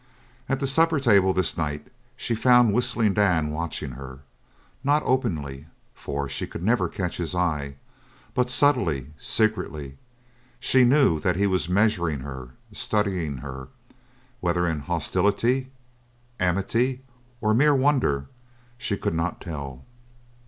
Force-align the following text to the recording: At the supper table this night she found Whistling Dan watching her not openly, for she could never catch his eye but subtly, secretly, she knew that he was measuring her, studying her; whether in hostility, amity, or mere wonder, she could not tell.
At 0.49 0.59
the 0.59 0.65
supper 0.65 0.99
table 0.99 1.31
this 1.31 1.55
night 1.55 1.87
she 2.17 2.33
found 2.33 2.73
Whistling 2.73 3.13
Dan 3.13 3.51
watching 3.51 3.91
her 3.91 4.21
not 4.83 5.03
openly, 5.05 5.67
for 5.93 6.27
she 6.27 6.47
could 6.47 6.63
never 6.63 6.89
catch 6.89 7.17
his 7.17 7.35
eye 7.35 7.75
but 8.33 8.49
subtly, 8.49 9.13
secretly, 9.19 9.99
she 10.59 10.85
knew 10.85 11.19
that 11.19 11.35
he 11.35 11.45
was 11.45 11.69
measuring 11.69 12.21
her, 12.21 12.49
studying 12.71 13.37
her; 13.45 13.67
whether 14.39 14.65
in 14.67 14.79
hostility, 14.79 15.69
amity, 16.39 17.03
or 17.39 17.53
mere 17.53 17.75
wonder, 17.75 18.25
she 18.79 18.97
could 18.97 19.13
not 19.13 19.39
tell. 19.39 19.85